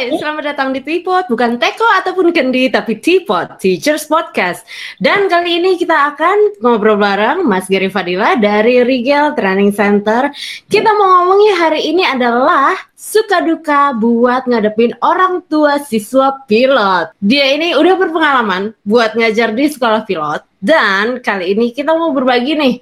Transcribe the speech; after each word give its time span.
Hai, 0.00 0.16
selamat 0.16 0.56
datang 0.56 0.72
di 0.72 0.80
Teapot, 0.80 1.28
bukan 1.28 1.60
Teko 1.60 1.84
ataupun 1.84 2.32
Kendi, 2.32 2.72
tapi 2.72 2.96
Teapot, 3.04 3.60
Teachers 3.60 4.08
Podcast. 4.08 4.64
Dan 4.96 5.28
kali 5.28 5.60
ini 5.60 5.76
kita 5.76 6.16
akan 6.16 6.56
ngobrol 6.64 6.96
bareng 6.96 7.44
Mas 7.44 7.68
Gary 7.68 7.92
Fadila 7.92 8.32
dari 8.40 8.80
Rigel 8.80 9.36
Training 9.36 9.76
Center. 9.76 10.32
Kita 10.72 10.96
mau 10.96 11.20
ngomongin 11.20 11.52
hari 11.52 11.92
ini 11.92 12.00
adalah 12.08 12.80
suka 12.96 13.44
duka 13.44 13.92
buat 13.92 14.48
ngadepin 14.48 14.96
orang 15.04 15.44
tua 15.52 15.76
siswa 15.84 16.48
pilot. 16.48 17.12
Dia 17.20 17.60
ini 17.60 17.76
udah 17.76 18.00
berpengalaman 18.00 18.72
buat 18.80 19.12
ngajar 19.12 19.52
di 19.52 19.68
sekolah 19.68 20.08
pilot. 20.08 20.48
Dan 20.64 21.20
kali 21.20 21.52
ini 21.52 21.76
kita 21.76 21.92
mau 21.92 22.08
berbagi 22.16 22.56
nih. 22.56 22.74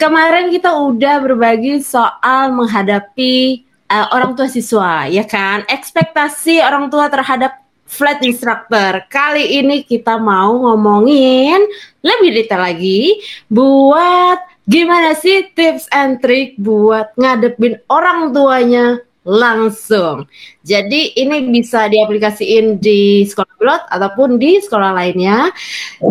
Kemarin 0.00 0.48
kita 0.48 0.80
udah 0.80 1.20
berbagi 1.28 1.84
soal 1.84 2.56
menghadapi 2.56 3.68
uh, 3.90 4.06
orang 4.14 4.36
tua 4.38 4.48
siswa, 4.48 5.08
ya 5.08 5.24
kan? 5.24 5.64
Ekspektasi 5.68 6.60
orang 6.60 6.88
tua 6.88 7.08
terhadap 7.08 7.64
flat 7.84 8.18
instructor. 8.24 9.04
Kali 9.06 9.60
ini 9.60 9.84
kita 9.84 10.16
mau 10.18 10.56
ngomongin 10.58 11.62
lebih 12.00 12.30
detail 12.34 12.64
lagi 12.64 13.20
buat 13.46 14.40
gimana 14.64 15.12
sih 15.14 15.52
tips 15.52 15.86
and 15.92 16.18
trick 16.24 16.56
buat 16.56 17.12
ngadepin 17.14 17.78
orang 17.92 18.32
tuanya 18.32 18.98
langsung. 19.24 20.28
Jadi 20.60 21.16
ini 21.16 21.48
bisa 21.48 21.88
diaplikasiin 21.88 22.76
di 22.76 23.24
sekolah 23.24 23.54
pilot 23.56 23.82
ataupun 23.88 24.36
di 24.36 24.60
sekolah 24.60 24.92
lainnya 24.92 25.48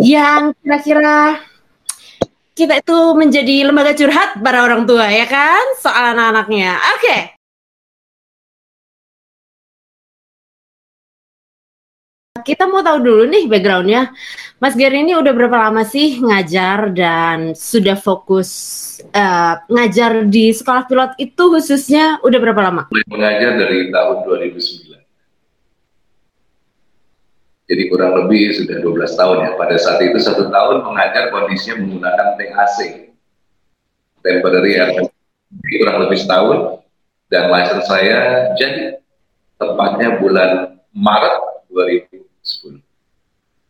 yang 0.02 0.54
kira-kira 0.62 1.38
kita 2.54 2.86
itu 2.86 3.00
menjadi 3.18 3.66
lembaga 3.66 3.98
curhat 3.98 4.38
para 4.42 4.62
orang 4.62 4.86
tua 4.86 5.10
ya 5.10 5.26
kan 5.26 5.78
soal 5.82 6.14
anak-anaknya. 6.14 6.78
Oke, 6.78 7.02
okay. 7.02 7.22
Kita 12.42 12.66
mau 12.66 12.82
tahu 12.82 12.98
dulu 12.98 13.24
nih 13.30 13.46
backgroundnya. 13.46 14.10
Mas 14.58 14.74
Gary 14.74 15.06
ini 15.06 15.14
udah 15.14 15.30
berapa 15.38 15.70
lama 15.70 15.86
sih 15.86 16.18
ngajar 16.18 16.90
dan 16.90 17.54
sudah 17.54 17.94
fokus 17.94 18.50
uh, 19.14 19.62
ngajar 19.70 20.26
di 20.26 20.50
sekolah 20.50 20.90
pilot 20.90 21.12
itu 21.22 21.44
khususnya 21.54 22.18
udah 22.26 22.40
berapa 22.42 22.62
lama? 22.66 22.84
Mengajar 23.06 23.62
dari 23.62 23.94
tahun 23.94 24.18
2009. 24.26 24.98
Jadi 27.64 27.84
kurang 27.88 28.14
lebih 28.26 28.44
sudah 28.58 28.78
12 28.82 29.20
tahun 29.20 29.38
ya. 29.46 29.52
Pada 29.54 29.76
saat 29.78 30.00
itu 30.02 30.18
satu 30.18 30.50
tahun 30.50 30.84
mengajar 30.90 31.30
kondisinya 31.30 31.86
menggunakan 31.86 32.28
TAC, 32.36 32.78
temporary 34.26 34.74
air 34.82 35.06
kurang 35.78 35.98
lebih 36.10 36.18
setahun 36.18 36.82
dan 37.30 37.54
license 37.54 37.86
saya 37.86 38.50
jadi 38.58 38.98
tepatnya 39.62 40.18
bulan 40.18 40.82
Maret 40.98 41.53
2010. 41.74 42.80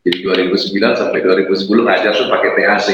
Jadi 0.04 0.18
2009 0.20 1.00
sampai 1.00 1.18
2010 1.24 1.64
ngajar 1.88 2.12
tuh 2.12 2.28
pakai 2.28 2.50
THC. 2.52 2.88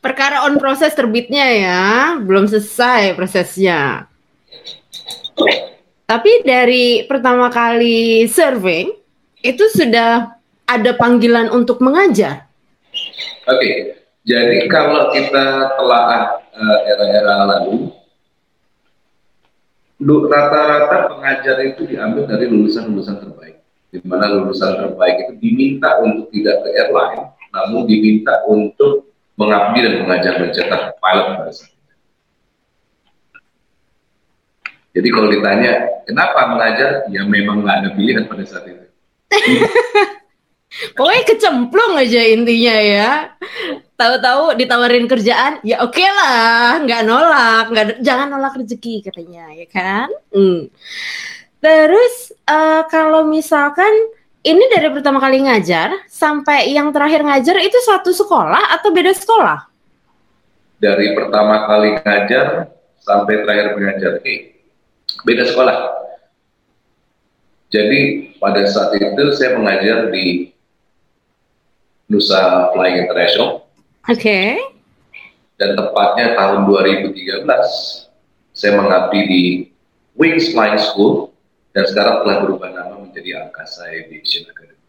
Perkara 0.00 0.48
on 0.48 0.56
proses 0.56 0.96
terbitnya 0.96 1.44
ya, 1.44 1.84
belum 2.16 2.48
selesai 2.48 3.12
prosesnya. 3.12 4.08
Tapi 6.08 6.40
dari 6.42 7.04
pertama 7.04 7.52
kali 7.52 8.24
survey 8.24 8.88
itu 9.44 9.64
sudah 9.68 10.32
ada 10.64 10.96
panggilan 10.96 11.52
untuk 11.52 11.84
mengajar. 11.84 12.48
Oke, 13.44 13.60
okay. 13.60 13.76
jadi 14.24 14.64
kalau 14.72 15.12
kita 15.12 15.76
telah 15.76 16.04
uh, 16.56 16.78
era-era 16.88 17.36
lalu, 17.44 17.92
rata-rata 20.00 21.12
pengajar 21.12 21.56
itu 21.64 21.84
diambil 21.84 22.24
dari 22.24 22.48
lulusan-lulusan 22.48 23.20
terbaik. 23.20 23.60
Di 23.90 23.98
mana 24.06 24.30
lulusan 24.30 24.80
terbaik 24.80 25.16
itu 25.28 25.32
diminta 25.42 26.00
untuk 26.00 26.30
tidak 26.32 26.62
ke 26.62 26.68
airline, 26.78 27.34
namun 27.50 27.84
diminta 27.84 28.40
untuk 28.46 29.10
mengabdi 29.34 29.78
dan 29.82 29.94
mengajar 30.04 30.32
mencetak 30.38 30.82
pilot 31.00 31.26
pada 31.36 31.52
saat 31.52 31.72
itu. 31.72 31.94
Jadi 34.90 35.08
kalau 35.10 35.28
ditanya 35.30 35.72
kenapa 36.06 36.40
mengajar, 36.50 36.90
ya 37.10 37.22
memang 37.26 37.62
nggak 37.62 37.76
ada 37.82 37.88
pilihan 37.94 38.24
pada 38.26 38.44
saat 38.46 38.64
itu. 38.68 38.86
Pokoknya 40.94 41.24
kecemplung 41.26 41.98
aja 41.98 42.20
intinya 42.30 42.76
ya. 42.78 43.10
Tahu-tahu 44.00 44.56
ditawarin 44.56 45.04
kerjaan, 45.04 45.60
ya 45.60 45.84
oke 45.84 45.92
okay 45.92 46.08
lah, 46.08 46.80
nggak 46.80 47.04
nolak, 47.04 47.64
nggak 47.68 47.86
jangan 48.00 48.32
nolak 48.32 48.56
rezeki 48.56 49.04
katanya, 49.04 49.52
ya 49.52 49.68
kan? 49.68 50.08
Hmm. 50.32 50.72
Terus 51.60 52.32
uh, 52.48 52.88
kalau 52.88 53.28
misalkan 53.28 53.92
ini 54.40 54.72
dari 54.72 54.88
pertama 54.88 55.20
kali 55.20 55.44
ngajar 55.44 56.08
sampai 56.08 56.72
yang 56.72 56.88
terakhir 56.96 57.20
ngajar 57.20 57.60
itu 57.60 57.76
satu 57.84 58.08
sekolah 58.08 58.72
atau 58.80 58.88
beda 58.88 59.12
sekolah? 59.12 59.68
Dari 60.80 61.12
pertama 61.12 61.68
kali 61.68 62.00
ngajar 62.00 62.72
sampai 63.04 63.44
terakhir 63.44 63.76
mengajar, 63.76 64.16
oke, 64.16 64.34
beda 65.28 65.44
sekolah. 65.44 65.76
Jadi 67.68 68.32
pada 68.40 68.64
saat 68.64 68.96
itu 68.96 69.24
saya 69.36 69.60
mengajar 69.60 70.08
di 70.08 70.56
Nusa 72.08 72.72
Flying 72.72 73.04
International. 73.04 73.69
Oke. 74.08 74.16
Okay. 74.16 74.48
Dan 75.60 75.76
tepatnya 75.76 76.32
tahun 76.40 76.64
2013 76.64 77.44
saya 78.56 78.72
mengabdi 78.80 79.20
di 79.28 79.42
Wings 80.16 80.56
Flying 80.56 80.80
School 80.80 81.36
dan 81.76 81.84
sekarang 81.84 82.24
telah 82.24 82.36
berubah 82.44 82.72
nama 82.72 82.96
menjadi 82.96 83.44
Angkasa 83.44 83.92
Aviation 83.92 84.48
Academy. 84.48 84.80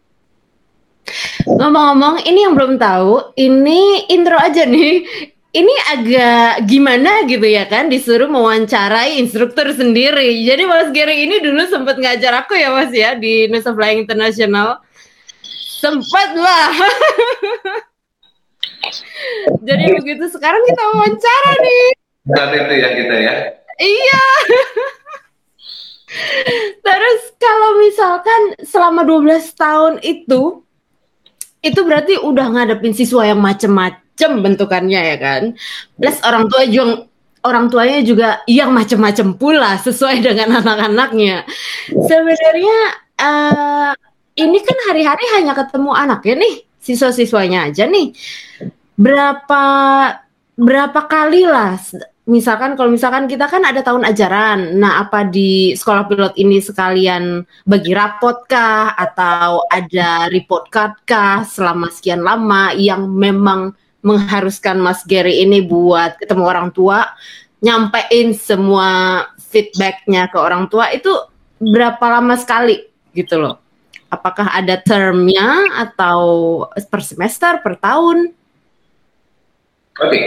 Ngomong-ngomong, 1.44 2.24
ini 2.24 2.40
yang 2.48 2.54
belum 2.56 2.80
tahu, 2.80 3.36
ini 3.36 4.08
intro 4.08 4.38
aja 4.40 4.64
nih. 4.64 5.04
Ini 5.52 5.74
agak 5.92 6.64
gimana 6.64 7.28
gitu 7.28 7.44
ya 7.44 7.68
kan, 7.68 7.92
disuruh 7.92 8.24
mewawancarai 8.24 9.20
instruktur 9.20 9.68
sendiri. 9.76 10.32
Jadi 10.48 10.64
Mas 10.64 10.88
Gary 10.96 11.28
ini 11.28 11.44
dulu 11.44 11.68
sempat 11.68 12.00
ngajar 12.00 12.40
aku 12.40 12.56
ya 12.56 12.72
Mas 12.72 12.88
ya 12.88 13.12
di 13.12 13.52
Nusa 13.52 13.76
Flying 13.76 14.08
International. 14.08 14.80
Sempat 15.76 16.32
lah. 16.32 16.72
Jadi 19.68 19.84
begitu 19.98 20.24
sekarang 20.30 20.62
kita 20.66 20.82
wawancara 20.94 21.52
nih. 21.62 21.86
Saat 22.32 22.50
itu 22.54 22.72
ya 22.78 22.88
kita 22.94 23.14
ya. 23.18 23.34
Iya. 23.82 24.24
Terus 26.84 27.20
kalau 27.40 27.80
misalkan 27.80 28.40
selama 28.62 29.00
12 29.02 29.48
tahun 29.56 29.94
itu 30.04 30.60
itu 31.62 31.80
berarti 31.86 32.18
udah 32.18 32.46
ngadepin 32.52 32.92
siswa 32.92 33.22
yang 33.22 33.40
macem-macem 33.40 34.30
bentukannya 34.42 35.00
ya 35.14 35.16
kan. 35.16 35.42
Plus 35.96 36.18
orang 36.26 36.50
tua 36.50 36.66
juga 36.68 37.06
orang 37.42 37.66
tuanya 37.70 38.00
juga 38.06 38.28
yang 38.46 38.70
macem-macem 38.70 39.34
pula 39.34 39.78
sesuai 39.78 40.22
dengan 40.22 40.54
anak-anaknya. 40.62 41.46
Sebenarnya 41.90 42.78
uh, 43.18 43.92
ini 44.38 44.58
kan 44.62 44.78
hari-hari 44.90 45.24
hanya 45.38 45.52
ketemu 45.52 45.90
anak 45.92 46.20
ya 46.24 46.34
nih, 46.38 46.54
siswa-siswanya 46.82 47.70
aja 47.70 47.86
nih. 47.86 48.10
Berapa 48.98 49.64
berapa 50.52 51.00
kali 51.08 51.48
lah 51.48 51.78
misalkan 52.28 52.78
kalau 52.78 52.90
misalkan 52.92 53.26
kita 53.26 53.50
kan 53.50 53.66
ada 53.66 53.82
tahun 53.82 54.06
ajaran. 54.06 54.78
Nah, 54.78 55.02
apa 55.02 55.26
di 55.26 55.74
sekolah 55.74 56.06
pilot 56.06 56.34
ini 56.38 56.62
sekalian 56.62 57.42
bagi 57.66 57.90
rapot 57.94 58.46
kah 58.46 58.94
atau 58.94 59.66
ada 59.66 60.30
report 60.30 60.70
card 60.70 60.94
kah 61.02 61.42
selama 61.42 61.90
sekian 61.90 62.22
lama 62.22 62.70
yang 62.76 63.10
memang 63.10 63.74
mengharuskan 64.02 64.82
Mas 64.82 65.06
Gary 65.06 65.42
ini 65.46 65.62
buat 65.62 66.18
ketemu 66.18 66.42
orang 66.42 66.68
tua, 66.74 67.06
nyampein 67.62 68.34
semua 68.34 69.22
feedbacknya 69.38 70.26
ke 70.26 70.38
orang 70.38 70.66
tua 70.66 70.90
itu 70.90 71.10
berapa 71.62 72.02
lama 72.10 72.34
sekali 72.34 72.82
gitu 73.14 73.38
loh. 73.38 73.61
Apakah 74.12 74.52
ada 74.52 74.76
termnya 74.76 75.72
atau 75.72 76.20
per 76.76 77.00
semester, 77.00 77.64
per 77.64 77.80
tahun? 77.80 78.28
Oke. 79.96 80.04
Okay. 80.04 80.24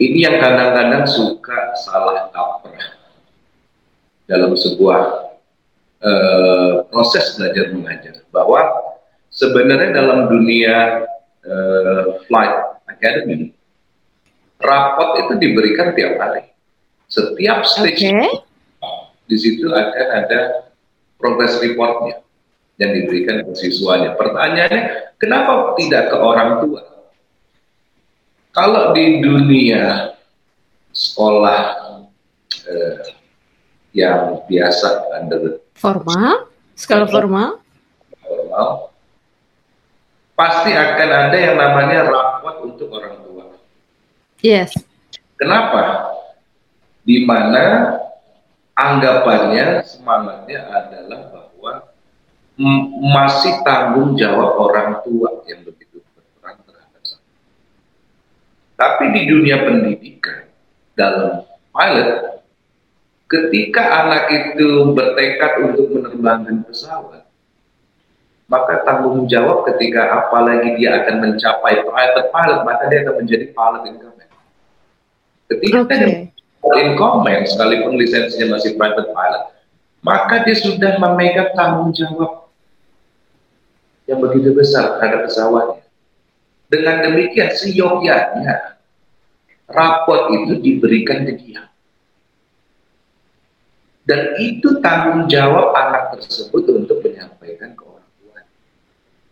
Ini 0.00 0.24
yang 0.24 0.40
kadang-kadang 0.40 1.04
suka 1.04 1.76
salah 1.84 2.32
kaprah 2.32 2.96
dalam 4.24 4.56
sebuah 4.56 5.00
uh, 6.00 6.88
proses 6.88 7.36
belajar 7.36 7.76
mengajar. 7.76 8.24
Bahwa 8.32 8.64
sebenarnya 9.28 9.92
dalam 9.92 10.32
dunia 10.32 11.04
uh, 11.44 12.24
flight 12.24 12.56
academy, 12.88 13.52
rapot 14.64 15.28
itu 15.28 15.32
diberikan 15.44 15.92
tiap 15.92 16.16
hari. 16.16 16.48
Setiap 17.04 17.68
stage 17.68 18.08
okay. 18.08 18.32
di 19.28 19.36
situ 19.36 19.68
akan 19.68 20.08
ada 20.24 20.72
progress 21.20 21.60
reportnya 21.60 22.24
yang 22.80 22.90
diberikan 22.96 23.44
ke 23.44 23.52
siswanya. 23.52 24.16
Pertanyaannya, 24.16 25.14
kenapa 25.20 25.76
tidak 25.76 26.08
ke 26.08 26.16
orang 26.16 26.64
tua? 26.64 26.82
Kalau 28.50 28.96
di 28.96 29.20
dunia 29.22 30.16
sekolah 30.90 31.62
eh, 32.66 33.14
yang 33.94 34.42
biasa 34.48 35.12
under 35.20 35.62
formal, 35.76 36.50
skala 36.74 37.06
formal, 37.06 37.62
formal, 38.26 38.90
pasti 40.34 40.74
akan 40.74 41.10
ada 41.30 41.36
yang 41.36 41.54
namanya 41.60 42.10
rapot 42.10 42.56
untuk 42.64 42.90
orang 42.90 43.22
tua. 43.22 43.44
Yes. 44.42 44.74
Kenapa? 45.38 46.10
Di 47.04 47.22
mana 47.28 47.96
anggapannya 48.72 49.84
semangatnya 49.84 50.68
adalah 50.68 51.20
bahwa 51.28 51.49
masih 53.00 53.64
tanggung 53.64 54.20
jawab 54.20 54.60
orang 54.60 55.00
tua 55.00 55.40
yang 55.48 55.64
begitu 55.64 56.04
berperan 56.12 56.60
terhadap 56.68 57.00
saya. 57.00 57.24
Tapi 58.76 59.04
di 59.16 59.22
dunia 59.24 59.64
pendidikan 59.64 60.44
dalam 60.92 61.48
pilot, 61.72 62.44
ketika 63.32 64.04
anak 64.04 64.28
itu 64.28 64.92
bertekad 64.92 65.72
untuk 65.72 65.88
menerbangkan 65.88 66.60
pesawat, 66.68 67.24
maka 68.44 68.84
tanggung 68.84 69.24
jawab 69.24 69.64
ketika 69.72 70.20
apalagi 70.20 70.76
dia 70.76 71.00
akan 71.00 71.16
mencapai 71.24 71.80
private 71.80 72.28
pilot, 72.28 72.60
maka 72.68 72.82
dia 72.92 72.98
akan 73.08 73.14
menjadi 73.24 73.46
pilot 73.56 73.82
incumbent. 73.88 74.30
Ketika 75.48 75.76
okay 75.88 76.28
in 76.76 76.92
comment 77.00 77.40
sekalipun 77.48 77.96
lisensinya 77.96 78.60
masih 78.60 78.76
private 78.76 79.08
pilot, 79.16 79.44
maka 80.04 80.44
dia 80.44 80.56
sudah 80.60 81.00
memegang 81.00 81.56
tanggung 81.56 81.96
jawab 81.96 82.49
yang 84.10 84.18
begitu 84.18 84.50
besar 84.50 84.98
terhadap 84.98 85.30
pesawatnya. 85.30 85.86
Dengan 86.66 87.06
demikian 87.06 87.50
seyogyanya 87.54 88.78
raport 89.70 90.34
itu 90.34 90.58
diberikan 90.58 91.22
ke 91.26 91.38
dia. 91.38 91.70
Dan 94.02 94.34
itu 94.42 94.82
tanggung 94.82 95.30
jawab 95.30 95.70
anak 95.70 96.18
tersebut 96.18 96.66
untuk 96.74 96.98
menyampaikan 97.06 97.78
ke 97.78 97.82
orang 97.86 98.10
tua. 98.18 98.42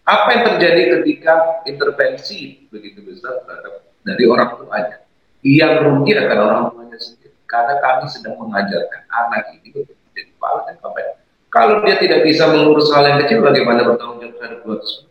Apa 0.06 0.28
yang 0.38 0.42
terjadi 0.54 0.82
ketika 0.98 1.66
intervensi 1.66 2.70
begitu 2.70 3.02
besar 3.02 3.42
terhadap 3.42 3.82
dari 4.06 4.24
orang 4.30 4.54
tuanya? 4.54 5.02
Yang 5.42 5.72
rugi 5.82 6.12
akan 6.14 6.38
orang 6.38 6.64
tuanya 6.70 6.98
sendiri 6.98 7.34
karena 7.50 7.74
kami 7.82 8.06
sedang 8.06 8.38
mengajarkan 8.38 9.02
anak 9.10 9.58
ini 9.58 9.74
untuk 9.74 9.96
menjadi 9.98 10.30
dan 10.38 10.76
pemimpin. 10.78 11.17
Kalau 11.48 11.80
dia 11.84 11.96
tidak 11.96 12.28
bisa 12.28 12.44
mengurus 12.52 12.92
hal 12.92 13.08
yang 13.08 13.18
kecil, 13.24 13.40
bagaimana 13.40 13.80
bertanggung 13.84 14.20
jawab 14.20 14.34
terhadap 14.36 14.58
dua 14.64 14.76
tersebut? 14.84 15.08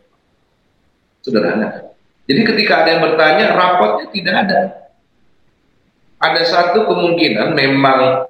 Sederhana. 1.26 1.68
Jadi 2.30 2.40
ketika 2.46 2.72
ada 2.84 2.88
yang 2.94 3.02
bertanya, 3.02 3.44
rapotnya 3.58 4.06
tidak 4.14 4.34
ada. 4.46 4.60
Ada 6.18 6.42
satu 6.46 6.86
kemungkinan 6.86 7.54
memang 7.54 8.26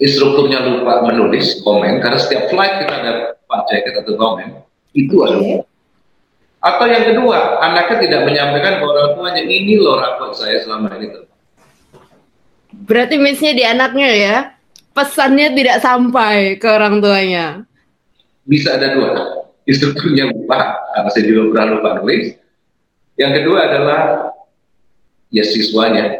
instrukturnya 0.00 0.64
lupa 0.64 1.04
menulis 1.06 1.60
komen 1.62 2.00
karena 2.00 2.18
setiap 2.18 2.50
flight 2.50 2.82
kita 2.82 2.94
ada 2.94 3.12
jacket 3.70 3.94
atau 4.00 4.14
komen 4.16 4.48
itu 4.96 5.16
ada. 5.22 5.62
Atau 6.60 6.86
yang 6.92 7.08
kedua, 7.08 7.62
anaknya 7.64 7.96
tidak 8.04 8.20
menyampaikan 8.28 8.80
ke 8.80 8.84
orang 8.84 9.16
tuanya 9.16 9.42
ini 9.48 9.80
loh 9.80 9.96
rapot 9.96 10.36
saya 10.36 10.60
selama 10.60 10.92
ini 11.00 11.24
Berarti 12.84 13.16
miss-nya 13.16 13.52
di 13.56 13.64
anaknya 13.64 14.10
ya. 14.12 14.36
Pesannya 14.90 15.54
tidak 15.54 15.78
sampai 15.78 16.58
ke 16.58 16.66
orang 16.66 16.98
tuanya. 16.98 17.62
Bisa 18.42 18.74
ada 18.74 18.98
dua. 18.98 19.10
Instrukturnya 19.62 20.26
lupa, 20.34 20.82
karena 20.96 21.10
saya 21.14 21.24
juga 21.30 21.42
pernah 21.54 21.66
lupa 21.78 21.90
nulis. 22.02 22.34
Yang 23.14 23.32
kedua 23.42 23.58
adalah 23.70 24.00
ya 25.30 25.46
siswanya 25.46 26.18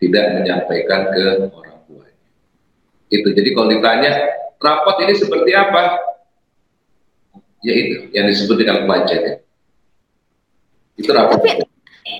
tidak 0.00 0.24
menyampaikan 0.40 1.12
ke 1.12 1.24
orang 1.52 1.78
tuanya. 1.84 2.26
Itu. 3.12 3.28
Jadi 3.36 3.48
kalau 3.52 3.68
ditanya, 3.68 4.12
rapot 4.56 4.96
ini 5.04 5.14
seperti 5.20 5.50
apa? 5.52 6.00
Ya 7.64 7.72
itu, 7.72 7.96
yang 8.16 8.28
disebut 8.28 8.56
dengan 8.60 8.88
budget 8.88 9.20
ya. 9.20 9.34
Itu 10.96 11.10
rapot. 11.12 11.40
Tapi 11.40 11.64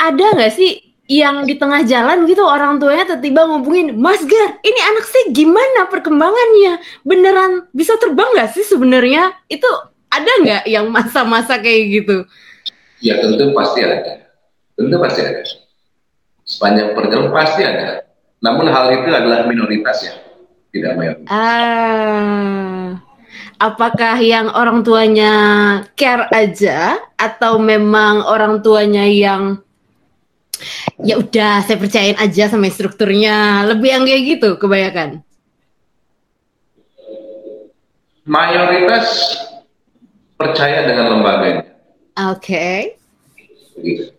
ada 0.00 0.26
nggak 0.36 0.52
sih 0.52 0.83
yang 1.04 1.44
di 1.44 1.60
tengah 1.60 1.84
jalan 1.84 2.24
gitu 2.24 2.40
orang 2.40 2.80
tuanya 2.80 3.04
tiba-tiba 3.04 3.44
ngomongin 3.44 3.92
Mas 3.92 4.24
Gar 4.24 4.56
ini 4.64 4.80
anak 4.80 5.04
saya 5.04 5.24
gimana 5.36 5.84
perkembangannya? 5.92 6.80
Beneran 7.04 7.68
bisa 7.76 8.00
terbang 8.00 8.32
nggak 8.32 8.56
sih 8.56 8.64
sebenarnya? 8.64 9.36
Itu 9.52 9.68
ada 10.08 10.30
nggak 10.40 10.64
yang 10.64 10.88
masa-masa 10.88 11.60
kayak 11.60 11.82
gitu? 11.92 12.16
Ya 13.04 13.20
tentu 13.20 13.52
pasti 13.52 13.84
ada. 13.84 14.24
Tentu 14.80 14.96
pasti 14.96 15.20
ada. 15.20 15.42
Sepanjang 16.44 16.96
perjalanan 16.96 17.32
pasti 17.36 17.62
ada. 17.64 17.88
Namun 18.40 18.68
hal 18.68 18.92
itu 18.96 19.08
adalah 19.12 19.44
minoritas 19.44 20.00
ya 20.04 20.14
tidak 20.74 20.92
mayoritas. 20.98 21.30
Ah. 21.30 23.00
Apakah 23.62 24.18
yang 24.18 24.50
orang 24.50 24.82
tuanya 24.82 25.32
care 25.94 26.26
aja 26.34 26.98
atau 27.14 27.62
memang 27.62 28.26
orang 28.26 28.60
tuanya 28.60 29.06
yang 29.06 29.63
ya 31.02 31.20
udah 31.20 31.62
saya 31.64 31.76
percayain 31.78 32.18
aja 32.18 32.50
sama 32.50 32.70
strukturnya 32.70 33.66
lebih 33.68 33.90
yang 33.92 34.04
kayak 34.06 34.22
gitu 34.36 34.48
kebanyakan 34.58 35.22
mayoritas 38.24 39.06
percaya 40.34 40.88
dengan 40.88 41.18
lembaganya 41.18 41.68
oke 42.32 42.40
okay. 42.40 42.98
Gitu. 43.78 44.10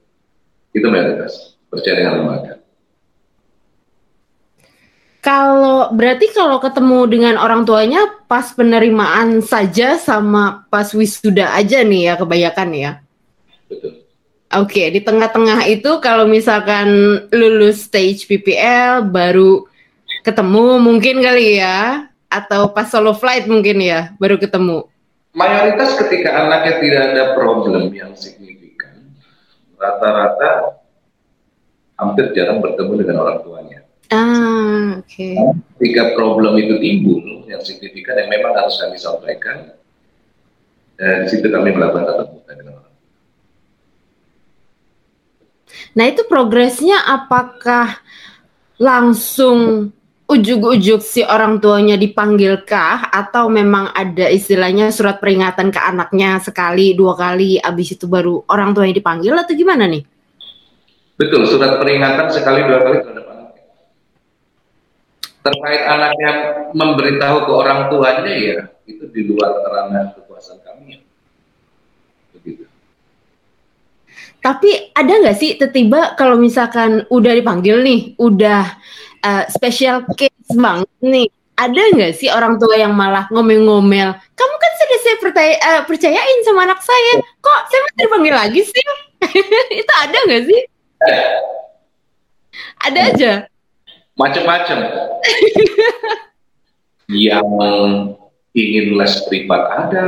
itu 0.76 0.88
mayoritas 0.92 1.58
percaya 1.72 1.96
dengan 2.00 2.14
lembaga 2.22 2.66
kalau 5.26 5.90
berarti 5.90 6.30
kalau 6.38 6.62
ketemu 6.62 7.10
dengan 7.10 7.36
orang 7.42 7.66
tuanya 7.66 8.06
pas 8.30 8.46
penerimaan 8.54 9.42
saja 9.42 9.98
sama 9.98 10.70
pas 10.70 10.94
wisuda 10.94 11.50
aja 11.50 11.82
nih 11.82 12.14
ya 12.14 12.14
kebanyakan 12.14 12.70
ya. 12.78 12.92
Betul. 13.66 14.05
Oke, 14.54 14.78
okay, 14.78 14.88
di 14.94 15.02
tengah-tengah 15.02 15.66
itu 15.66 15.98
kalau 16.00 16.30
misalkan 16.30 16.88
lulus 17.34 17.90
stage 17.90 18.30
PPL 18.30 19.10
baru 19.10 19.66
ketemu 20.22 20.78
mungkin 20.78 21.22
kali 21.26 21.58
ya 21.58 22.08
atau 22.30 22.70
pas 22.70 22.86
solo 22.86 23.18
flight 23.18 23.50
mungkin 23.50 23.82
ya 23.82 24.14
baru 24.22 24.38
ketemu. 24.38 24.86
Mayoritas 25.36 25.98
ketika 26.00 26.46
anaknya 26.46 26.74
tidak 26.80 27.02
ada 27.12 27.24
problem 27.36 27.92
yang 27.92 28.14
signifikan, 28.16 29.12
rata-rata 29.76 30.80
hampir 32.00 32.32
jarang 32.32 32.64
bertemu 32.64 32.94
dengan 33.04 33.18
orang 33.26 33.38
tuanya. 33.44 33.80
Ah, 34.14 35.02
oke. 35.02 35.10
Okay. 35.10 35.36
Ketika 35.76 36.14
problem 36.16 36.56
itu 36.62 36.78
timbul 36.80 37.50
yang 37.50 37.60
signifikan 37.66 38.16
yang 38.22 38.30
memang 38.30 38.54
harus 38.56 38.78
kami 38.80 38.96
sampaikan, 38.96 39.76
dan 40.96 41.26
di 41.26 41.28
situ 41.28 41.48
kami 41.52 41.76
melakukan 41.76 42.08
tatap 42.08 42.30
muka 42.32 42.52
dengan 42.56 42.80
Nah 45.96 46.06
itu 46.08 46.28
progresnya 46.28 47.04
apakah 47.08 48.00
langsung 48.76 49.92
ujuk-ujuk 50.26 51.06
si 51.06 51.22
orang 51.22 51.62
tuanya 51.62 51.94
dipanggilkah 52.02 53.14
atau 53.14 53.46
memang 53.46 53.94
ada 53.94 54.26
istilahnya 54.26 54.90
surat 54.90 55.22
peringatan 55.22 55.70
ke 55.70 55.78
anaknya 55.78 56.42
sekali 56.42 56.98
dua 56.98 57.14
kali 57.14 57.62
abis 57.62 57.94
itu 57.94 58.10
baru 58.10 58.42
orang 58.50 58.74
tuanya 58.74 58.98
dipanggil 58.98 59.38
atau 59.38 59.54
gimana 59.54 59.86
nih? 59.86 60.02
Betul 61.16 61.46
surat 61.46 61.78
peringatan 61.78 62.28
sekali 62.34 62.66
dua 62.66 62.80
kali 62.82 62.98
terhadap 63.06 63.26
anaknya. 63.30 63.64
Terkait 65.46 65.84
anaknya 65.86 66.32
memberitahu 66.74 67.38
ke 67.46 67.52
orang 67.54 67.80
tuanya 67.94 68.34
ya 68.34 68.58
itu 68.90 69.06
di 69.14 69.22
luar 69.30 69.62
ranah 69.62 70.18
kekuasaan 70.18 70.58
kami. 70.66 70.98
Begitu. 70.98 71.05
Tapi 74.46 74.94
ada 74.94 75.10
nggak 75.10 75.38
sih 75.42 75.58
tiba-tiba 75.58 76.14
kalau 76.14 76.38
misalkan 76.38 77.02
udah 77.10 77.34
dipanggil 77.34 77.82
nih, 77.82 78.14
udah 78.22 78.78
uh, 79.26 79.44
special 79.50 80.06
case 80.14 80.54
banget 80.54 80.86
nih, 81.02 81.26
ada 81.58 81.82
nggak 81.82 82.14
sih 82.14 82.30
orang 82.30 82.62
tua 82.62 82.78
yang 82.78 82.94
malah 82.94 83.26
ngomel-ngomel? 83.34 84.14
Kamu 84.14 84.56
kan 84.62 84.72
sudah 84.78 85.00
saya 85.02 85.16
percaya, 85.18 85.54
uh, 85.58 85.82
percayain 85.90 86.40
sama 86.46 86.70
anak 86.70 86.78
saya, 86.86 87.26
kok 87.42 87.60
saya 87.74 87.80
masih 87.90 88.00
dipanggil 88.06 88.36
lagi 88.38 88.62
sih? 88.62 88.86
Itu 89.82 89.94
ada 89.98 90.18
nggak 90.30 90.44
sih? 90.46 90.62
Ada 92.86 93.00
aja. 93.02 93.32
Macam-macam. 94.14 94.78
yang 97.26 97.50
ingin 98.54 98.94
les 98.94 99.14
privat 99.26 99.64
ada, 99.74 100.04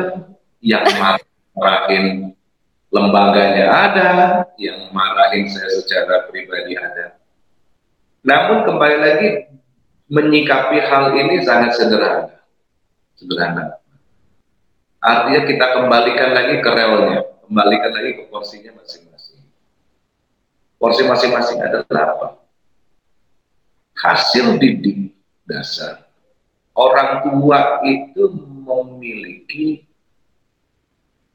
yang 0.61 0.85
marahin 1.57 2.36
lembaganya 2.97 3.65
ada, 3.69 4.09
yang 4.57 4.89
marahin 4.89 5.45
saya 5.45 5.69
secara 5.77 6.25
pribadi 6.25 6.73
ada. 6.73 7.21
Namun 8.25 8.65
kembali 8.65 8.97
lagi 8.97 9.29
menyikapi 10.09 10.77
hal 10.81 11.13
ini 11.13 11.45
sangat 11.45 11.77
sederhana. 11.77 12.41
Sederhana. 13.13 13.77
Artinya 14.97 15.41
kita 15.45 15.65
kembalikan 15.77 16.33
lagi 16.33 16.57
ke 16.59 16.69
relnya, 16.73 17.21
kembalikan 17.45 17.91
lagi 17.93 18.11
ke 18.17 18.23
porsinya 18.33 18.73
masing-masing. 18.81 19.45
Porsi 20.81 21.05
masing-masing 21.05 21.57
adalah 21.61 22.03
apa? 22.17 22.27
Hasil 23.97 24.57
didik 24.57 25.13
dasar 25.45 26.07
orang 26.77 27.25
tua 27.25 27.81
itu 27.81 28.29
memiliki 28.61 29.81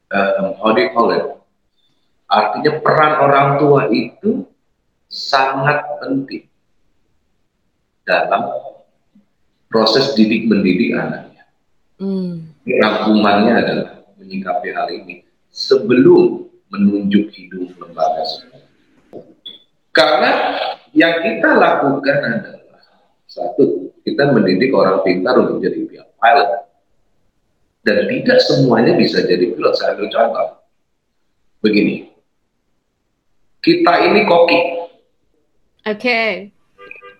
um, 0.07 0.55
how 0.63 0.71
do 0.71 0.79
you 0.79 0.91
call 0.95 1.11
it? 1.11 1.42
Artinya 2.33 2.81
peran 2.81 3.13
orang 3.21 3.47
tua 3.61 3.81
itu 3.93 4.41
sangat 5.05 5.85
penting 6.01 6.49
dalam 8.01 8.49
proses 9.69 10.17
didik 10.17 10.49
mendidik 10.49 10.97
anaknya. 10.97 11.45
Hmm. 12.01 12.49
Rangkumannya 12.65 13.53
adalah 13.53 13.89
menyikapi 14.17 14.73
hal 14.73 14.89
ini 14.89 15.21
sebelum 15.53 16.49
menunjuk 16.73 17.29
hidung 17.37 17.69
lembaga 17.77 18.25
Karena 19.93 20.31
yang 20.89 21.21
kita 21.21 21.53
lakukan 21.53 22.17
adalah 22.17 22.81
satu, 23.29 23.93
kita 24.01 24.33
mendidik 24.33 24.73
orang 24.73 25.05
pintar 25.05 25.37
untuk 25.37 25.61
jadi 25.61 25.85
pihak 25.85 26.09
pilot. 26.17 26.49
Dan 27.83 28.09
tidak 28.09 28.39
semuanya 28.41 28.97
bisa 28.97 29.21
jadi 29.21 29.53
pilot. 29.53 29.73
Saya 29.77 29.93
ambil 29.93 30.09
contoh. 30.09 30.49
Begini. 31.61 32.12
Kita 33.63 33.93
ini 34.11 34.27
koki. 34.27 34.59
Oke. 35.87 35.95
Okay. 35.95 36.31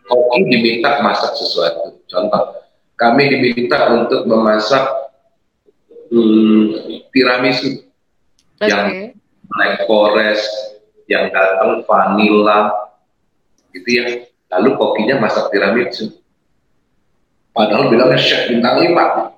Koki 0.04 0.40
diminta 0.52 1.00
masak 1.00 1.40
sesuatu. 1.40 2.04
Contoh, 2.12 2.60
kami 3.00 3.32
diminta 3.32 3.88
untuk 3.96 4.28
memasak 4.28 4.84
hmm, 6.12 7.08
tiramisu 7.16 7.88
okay. 8.60 8.68
yang 8.68 8.86
Black 9.48 9.88
Forest, 9.88 10.52
yang 11.08 11.32
datang 11.32 11.88
vanilla, 11.88 12.76
gitu 13.72 13.88
ya. 13.88 14.06
Lalu 14.52 14.76
kokinya 14.76 15.24
masak 15.24 15.48
tiramisu. 15.50 16.12
Padahal 17.56 17.88
bilangnya 17.88 18.20
chef 18.20 18.52
bintang 18.52 18.84
lima. 18.84 19.32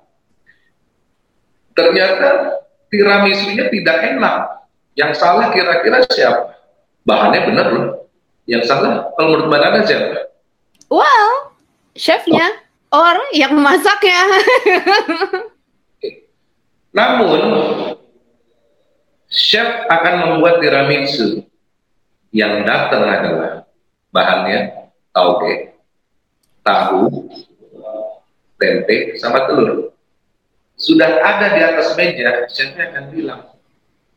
Ternyata 1.76 2.60
tiramisunya 2.90 3.70
tidak 3.70 3.96
enak. 4.16 4.36
Yang 4.96 5.12
salah 5.20 5.52
kira-kira 5.52 6.00
siapa? 6.08 6.55
Bahannya 7.06 7.40
benar 7.46 7.66
loh. 7.70 7.86
Yang 8.50 8.66
salah 8.66 9.14
kalau 9.14 9.28
menurut 9.30 9.46
Mbak 9.46 9.60
Nana 9.62 9.80
siapa? 9.86 10.26
Well, 10.90 11.54
chefnya 11.94 12.46
oh. 12.90 12.98
or 12.98 13.16
yang 13.30 13.54
masaknya. 13.58 14.26
Namun 16.98 17.42
chef 19.30 19.86
akan 19.86 20.14
membuat 20.22 20.62
tiramisu 20.62 21.46
yang 22.34 22.66
datang 22.66 23.06
adalah 23.06 23.52
bahannya 24.10 24.90
tauge, 25.14 25.78
tahu, 26.66 27.30
tempe, 28.58 29.14
sama 29.18 29.46
telur. 29.46 29.94
Sudah 30.76 31.22
ada 31.22 31.54
di 31.54 31.60
atas 31.62 31.94
meja, 31.94 32.50
chefnya 32.50 32.92
akan 32.92 33.04
bilang, 33.14 33.42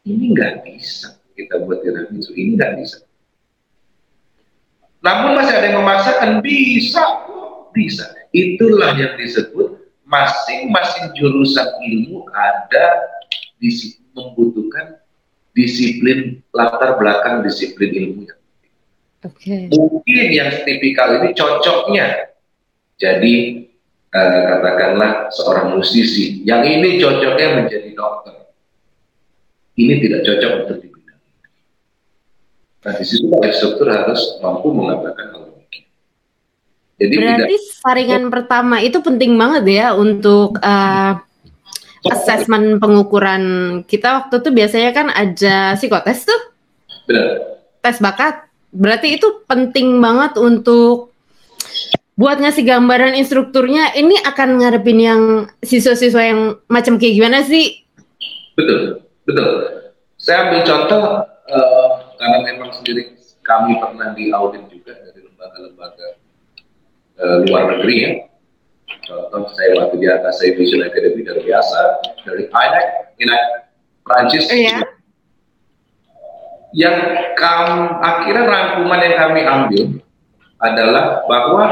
ini 0.04 0.36
nggak 0.36 0.68
bisa 0.68 1.19
kita 1.40 1.64
buat 1.64 1.80
tiramisu, 1.80 2.36
ini 2.36 2.60
nggak 2.60 2.76
bisa. 2.84 3.08
Namun 5.00 5.40
masih 5.40 5.56
ada 5.56 5.68
yang 5.72 5.80
memaksakan, 5.80 6.30
bisa, 6.44 7.04
bisa. 7.72 8.04
Itulah 8.36 9.00
yang 9.00 9.16
disebut 9.16 9.80
masing-masing 10.04 11.16
jurusan 11.16 11.70
ilmu 11.86 12.28
ada 12.34 13.08
di 13.62 13.70
membutuhkan 14.12 15.00
disiplin 15.56 16.44
latar 16.52 16.98
belakang 17.00 17.46
disiplin 17.46 17.94
ilmu 17.94 18.22
yang 18.28 18.40
Okay. 19.20 19.68
Mungkin 19.68 20.32
yang 20.32 20.64
tipikal 20.64 21.20
ini 21.20 21.36
cocoknya 21.36 22.32
jadi 22.96 23.36
uh, 24.16 24.42
katakanlah 24.48 25.28
seorang 25.36 25.76
musisi. 25.76 26.40
Yang 26.48 26.80
ini 26.80 26.90
cocoknya 27.04 27.48
menjadi 27.60 27.90
dokter. 28.00 28.48
Ini 29.76 29.94
tidak 30.00 30.24
cocok 30.24 30.52
untuk. 30.64 30.80
Nah 32.80 32.94
di 32.96 33.04
situ 33.04 33.28
instruktur 33.28 33.88
harus 33.92 34.40
mampu 34.40 34.72
mengatakan 34.72 35.36
hal 35.36 35.44
ini. 35.52 35.84
Jadi 37.00 37.16
Berarti 37.16 37.56
tidak, 37.56 37.76
saringan 37.80 38.24
oh, 38.28 38.32
pertama 38.32 38.76
itu 38.80 38.98
penting 39.00 39.36
banget 39.36 39.64
ya 39.68 39.88
untuk 39.96 40.60
uh, 40.60 41.20
assessment 42.08 42.80
pengukuran 42.80 43.44
kita 43.84 44.24
waktu 44.24 44.40
itu 44.40 44.50
biasanya 44.56 44.92
kan 44.96 45.08
ada 45.12 45.76
psikotes 45.76 46.24
tuh. 46.24 46.42
Benar. 47.08 47.28
Tes 47.84 48.00
bakat. 48.00 48.48
Berarti 48.70 49.18
itu 49.18 49.44
penting 49.50 49.98
banget 50.00 50.38
untuk 50.38 51.10
buat 52.20 52.36
ngasih 52.36 52.68
gambaran 52.68 53.16
instrukturnya 53.16 53.96
ini 53.96 54.20
akan 54.20 54.60
ngarepin 54.60 55.00
yang 55.00 55.22
siswa-siswa 55.64 56.20
yang 56.20 56.40
macam 56.68 57.00
kayak 57.00 57.16
gimana 57.16 57.48
sih? 57.48 57.80
Betul, 58.60 59.08
betul. 59.24 59.50
Saya 60.20 60.52
ambil 60.52 60.62
contoh 60.68 61.04
uh, 61.48 61.79
karena 62.20 62.38
memang 62.44 62.70
sendiri 62.76 63.16
kami 63.48 63.80
pernah 63.80 64.12
di 64.14 64.30
audit 64.36 64.68
juga 64.68 64.92
dari 65.00 65.24
lembaga-lembaga 65.24 66.08
uh, 67.18 67.38
luar 67.48 67.64
negeri 67.74 67.96
ya. 68.04 68.12
Contoh 69.08 69.50
saya 69.56 69.80
waktu 69.80 69.96
di 70.04 70.08
atas 70.12 70.38
saya 70.38 70.54
Vision 70.60 70.84
Academy 70.84 71.24
dari 71.24 71.42
biasa 71.48 71.80
dari 72.28 72.44
INEC, 72.46 72.88
INEC 73.24 73.44
Prancis. 74.04 74.46
Oh, 74.52 74.58
iya. 74.60 74.78
yang 76.70 76.98
kam, 77.34 77.98
akhirnya 77.98 78.46
rangkuman 78.46 79.02
yang 79.02 79.18
kami 79.18 79.42
ambil 79.42 79.84
adalah 80.62 81.26
bahwa 81.26 81.66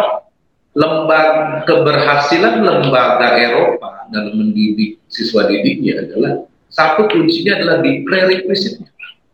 lembaga 0.73 1.61
keberhasilan 1.69 2.65
lembaga 2.65 3.37
Eropa 3.37 4.09
dalam 4.09 4.41
mendidik 4.41 4.97
siswa 5.05 5.45
didiknya 5.45 6.01
adalah 6.01 6.49
satu 6.73 7.05
kuncinya 7.09 7.61
adalah 7.61 7.77
di 7.85 8.01
prerequisite 8.09 8.81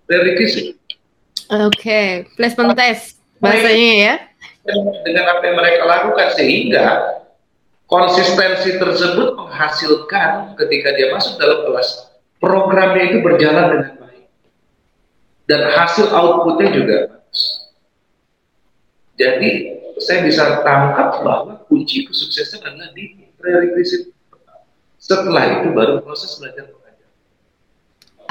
prerequisite 0.03 0.75
oke 1.53 1.77
okay. 1.77 2.25
placement 2.33 2.73
test 2.73 3.21
bahasanya 3.37 3.91
ya 3.93 4.13
dengan 5.03 5.25
apa 5.27 5.43
yang 5.43 5.57
mereka 5.59 5.83
lakukan 5.83 6.27
sehingga 6.39 6.85
konsistensi 7.85 8.79
tersebut 8.79 9.35
menghasilkan 9.35 10.55
ketika 10.55 10.95
dia 10.95 11.11
masuk 11.11 11.35
dalam 11.35 11.67
kelas 11.67 12.09
programnya 12.39 13.11
itu 13.11 13.17
berjalan 13.19 13.65
dengan 13.75 13.91
baik 13.99 14.25
dan 15.47 15.61
hasil 15.75 16.07
outputnya 16.11 16.69
juga 16.71 16.95
bagus. 17.11 17.41
Jadi 19.19 19.51
saya 20.01 20.25
bisa 20.25 20.63
tangkap 20.65 21.21
bahwa 21.21 21.61
kunci 21.69 22.07
kesuksesan 22.07 22.65
adalah 22.65 22.89
di 22.97 23.29
prerequisite. 23.37 24.09
Setelah 24.97 25.59
itu 25.59 25.75
baru 25.75 25.99
proses 26.01 26.39
belajar. 26.39 26.71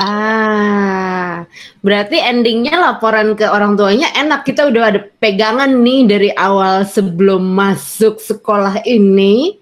Ah, 0.00 1.44
berarti 1.84 2.16
endingnya 2.16 2.80
laporan 2.80 3.37
ke 3.37 3.44
orang 3.44 3.76
tuanya 3.76 4.08
enak. 4.16 4.49
Kita 4.49 4.72
udah 4.72 4.82
ada 4.88 5.00
pegangan 5.20 5.68
nih 5.84 6.00
dari 6.08 6.30
awal 6.32 6.88
sebelum 6.88 7.44
masuk 7.52 8.16
sekolah 8.16 8.80
ini. 8.88 9.61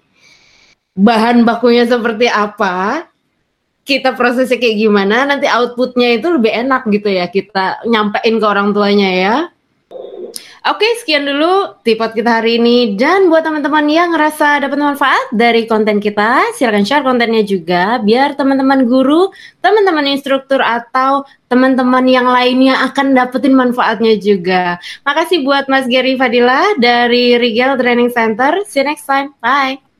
Bahan 0.95 1.43
bakunya 1.43 1.83
seperti 1.87 2.31
apa, 2.31 3.07
kita 3.83 4.15
prosesnya 4.15 4.55
kayak 4.55 4.77
gimana, 4.79 5.27
nanti 5.27 5.51
outputnya 5.51 6.15
itu 6.15 6.27
lebih 6.31 6.51
enak 6.51 6.87
gitu 6.87 7.11
ya. 7.11 7.27
Kita 7.27 7.83
nyampein 7.87 8.39
ke 8.39 8.45
orang 8.47 8.71
tuanya 8.71 9.09
ya. 9.11 9.35
Oke, 10.61 10.85
sekian 11.01 11.25
dulu 11.25 11.73
tipot 11.81 12.13
kita 12.13 12.37
hari 12.37 12.61
ini. 12.61 12.93
Dan 12.93 13.33
buat 13.33 13.41
teman-teman 13.41 13.81
yang 13.89 14.13
ngerasa 14.13 14.61
dapat 14.61 14.77
manfaat 14.77 15.33
dari 15.33 15.65
konten 15.65 15.97
kita, 15.97 16.53
silahkan 16.53 16.85
share 16.85 17.01
kontennya 17.01 17.41
juga 17.41 17.97
biar 17.97 18.37
teman-teman 18.37 18.85
guru, 18.85 19.33
teman-teman 19.57 20.13
instruktur 20.13 20.61
atau 20.61 21.25
teman-teman 21.49 22.05
yang 22.05 22.29
lainnya 22.29 22.77
akan 22.85 23.17
dapetin 23.17 23.57
manfaatnya 23.57 24.13
juga. 24.21 24.77
Makasih 25.01 25.41
buat 25.41 25.65
Mas 25.65 25.89
Gary 25.89 26.13
Fadila 26.13 26.77
dari 26.77 27.41
Rigel 27.41 27.81
Training 27.81 28.13
Center. 28.13 28.61
See 28.69 28.79
you 28.79 28.85
next 28.85 29.09
time. 29.09 29.33
Bye. 29.41 29.90